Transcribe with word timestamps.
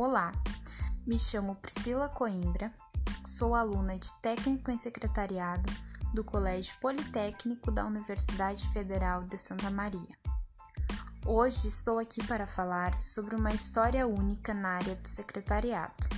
Olá, 0.00 0.30
me 1.04 1.18
chamo 1.18 1.56
Priscila 1.56 2.08
Coimbra, 2.08 2.72
sou 3.26 3.52
aluna 3.52 3.98
de 3.98 4.08
Técnico 4.22 4.70
em 4.70 4.76
Secretariado 4.76 5.72
do 6.14 6.22
Colégio 6.22 6.76
Politécnico 6.80 7.72
da 7.72 7.84
Universidade 7.84 8.68
Federal 8.68 9.24
de 9.24 9.36
Santa 9.36 9.72
Maria. 9.72 10.16
Hoje 11.26 11.66
estou 11.66 11.98
aqui 11.98 12.24
para 12.28 12.46
falar 12.46 13.02
sobre 13.02 13.34
uma 13.34 13.52
história 13.52 14.06
única 14.06 14.54
na 14.54 14.76
área 14.76 14.94
do 14.94 15.08
secretariado. 15.08 16.08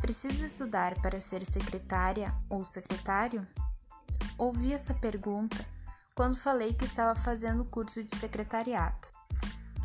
Precisa 0.00 0.46
estudar 0.46 0.94
para 1.02 1.20
ser 1.20 1.44
secretária 1.44 2.32
ou 2.48 2.64
secretário? 2.64 3.44
Ouvi 4.38 4.72
essa 4.72 4.94
pergunta 4.94 5.56
quando 6.14 6.36
falei 6.36 6.72
que 6.72 6.84
estava 6.84 7.18
fazendo 7.18 7.64
curso 7.64 8.04
de 8.04 8.16
secretariado. 8.16 9.15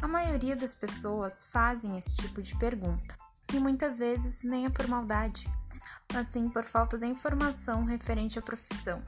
A 0.02 0.08
maioria 0.08 0.56
das 0.56 0.74
pessoas 0.74 1.46
fazem 1.46 1.96
esse 1.96 2.16
tipo 2.16 2.42
de 2.42 2.56
pergunta, 2.56 3.16
e 3.54 3.60
muitas 3.60 4.00
vezes 4.00 4.42
nem 4.44 4.66
é 4.66 4.70
por 4.70 4.88
maldade, 4.88 5.48
mas 6.12 6.30
sim 6.30 6.50
por 6.50 6.64
falta 6.64 6.98
de 6.98 7.06
informação 7.06 7.86
referente 7.86 8.40
à 8.40 8.42
profissão. 8.42 9.00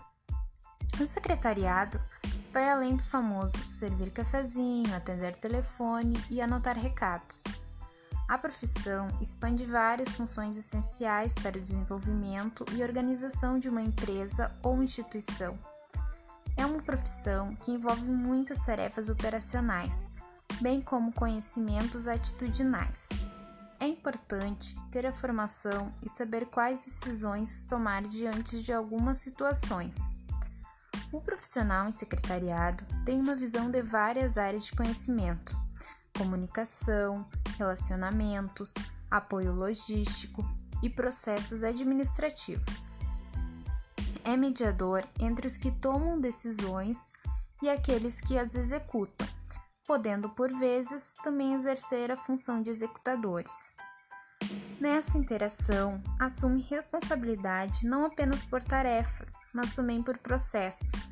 O 1.01 1.05
secretariado 1.05 1.99
vai 2.51 2.69
além 2.69 2.95
do 2.95 3.01
famoso 3.01 3.65
servir 3.65 4.11
cafezinho, 4.11 4.95
atender 4.95 5.35
telefone 5.35 6.23
e 6.29 6.39
anotar 6.39 6.77
recados. 6.77 7.43
A 8.27 8.37
profissão 8.37 9.07
expande 9.19 9.65
várias 9.65 10.15
funções 10.15 10.55
essenciais 10.57 11.33
para 11.33 11.57
o 11.57 11.61
desenvolvimento 11.61 12.63
e 12.71 12.83
organização 12.83 13.57
de 13.57 13.67
uma 13.67 13.81
empresa 13.81 14.55
ou 14.61 14.83
instituição. 14.83 15.57
É 16.55 16.63
uma 16.65 16.81
profissão 16.83 17.55
que 17.55 17.71
envolve 17.71 18.07
muitas 18.09 18.59
tarefas 18.59 19.09
operacionais, 19.09 20.11
bem 20.61 20.81
como 20.81 21.11
conhecimentos 21.11 22.07
atitudinais. 22.07 23.09
É 23.79 23.87
importante 23.87 24.77
ter 24.91 25.05
a 25.05 25.11
formação 25.11 25.93
e 26.01 26.09
saber 26.09 26.45
quais 26.45 26.85
decisões 26.85 27.65
tomar 27.65 28.03
diante 28.03 28.63
de 28.63 28.71
algumas 28.71 29.17
situações. 29.17 29.97
O 31.11 31.19
profissional 31.19 31.89
em 31.89 31.91
secretariado 31.91 32.83
tem 33.05 33.19
uma 33.19 33.35
visão 33.35 33.69
de 33.69 33.81
várias 33.81 34.37
áreas 34.37 34.65
de 34.65 34.71
conhecimento: 34.71 35.57
comunicação, 36.17 37.27
relacionamentos, 37.57 38.73
apoio 39.11 39.53
logístico 39.53 40.43
e 40.81 40.89
processos 40.89 41.63
administrativos. 41.63 42.93
É 44.23 44.37
mediador 44.37 45.03
entre 45.19 45.45
os 45.45 45.57
que 45.57 45.71
tomam 45.71 46.19
decisões 46.19 47.11
e 47.61 47.69
aqueles 47.69 48.21
que 48.21 48.37
as 48.37 48.55
executam 48.55 49.27
podendo 49.85 50.29
por 50.29 50.49
vezes 50.51 51.15
também 51.23 51.53
exercer 51.53 52.11
a 52.11 52.17
função 52.17 52.61
de 52.61 52.69
executadores. 52.69 53.73
Nessa 54.79 55.17
interação, 55.17 56.01
assume 56.19 56.61
responsabilidade 56.61 57.85
não 57.87 58.05
apenas 58.05 58.43
por 58.43 58.63
tarefas, 58.63 59.41
mas 59.53 59.73
também 59.75 60.01
por 60.01 60.17
processos, 60.17 61.09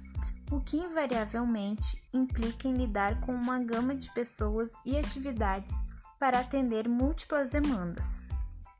o 0.51 0.59
que 0.59 0.77
invariavelmente 0.77 2.03
implica 2.13 2.67
em 2.67 2.75
lidar 2.75 3.21
com 3.21 3.33
uma 3.33 3.59
gama 3.59 3.95
de 3.95 4.11
pessoas 4.13 4.73
e 4.85 4.97
atividades 4.97 5.75
para 6.19 6.39
atender 6.39 6.87
múltiplas 6.87 7.51
demandas. 7.51 8.21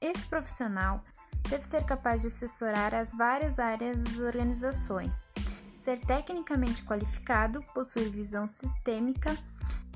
Esse 0.01 0.25
profissional 0.25 1.03
deve 1.49 1.63
ser 1.63 1.85
capaz 1.85 2.21
de 2.21 2.27
assessorar 2.27 2.93
as 2.93 3.13
várias 3.13 3.59
áreas 3.59 3.97
das 3.97 4.19
organizações, 4.19 5.29
ser 5.79 5.99
tecnicamente 5.99 6.83
qualificado, 6.83 7.63
possuir 7.73 8.09
visão 8.09 8.45
sistêmica 8.45 9.35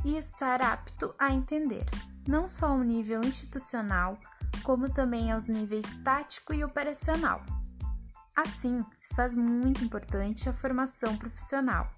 e 0.06 0.18
estar 0.18 0.62
apto 0.62 1.14
a 1.18 1.32
entender, 1.32 1.84
não 2.28 2.48
só 2.48 2.76
o 2.76 2.84
nível 2.84 3.24
institucional, 3.24 4.20
como 4.64 4.88
também 4.88 5.32
aos 5.32 5.48
níveis 5.48 5.98
tático 6.04 6.54
e 6.54 6.64
operacional. 6.64 7.44
Assim, 8.38 8.86
se 8.98 9.10
faz 9.16 9.34
muito 9.34 9.84
importante 9.84 10.48
a 10.48 10.54
formação 10.54 11.18
profissional. 11.18 11.90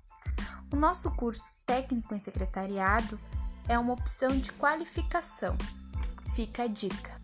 O 0.71 0.77
nosso 0.77 1.11
curso 1.11 1.57
técnico 1.65 2.15
em 2.15 2.19
secretariado 2.19 3.19
é 3.67 3.77
uma 3.77 3.93
opção 3.93 4.29
de 4.29 4.53
qualificação. 4.53 5.57
Fica 6.33 6.63
a 6.63 6.67
dica. 6.67 7.16